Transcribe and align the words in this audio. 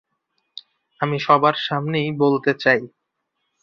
আমি 0.99 1.17
সবার 1.19 1.55
সামনেই 1.67 2.09
বলতে 2.19 2.51
চাই। 2.53 2.81